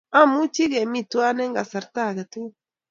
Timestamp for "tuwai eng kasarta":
1.11-1.99